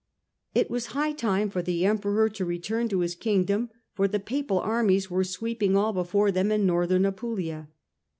It 0.55 0.71
was 0.71 0.87
high 0.97 1.11
time 1.11 1.51
for 1.51 1.61
the 1.61 1.85
Emperor 1.85 2.27
to 2.27 2.43
return 2.43 2.89
to 2.89 3.01
his 3.01 3.13
Kingdom, 3.13 3.69
for 3.93 4.07
the 4.07 4.19
Papal 4.19 4.57
armies 4.57 5.11
were 5.11 5.23
sweeping 5.23 5.75
all 5.75 5.93
before 5.93 6.31
them 6.31 6.51
in 6.51 6.65
Northern 6.65 7.05
Apulia. 7.05 7.67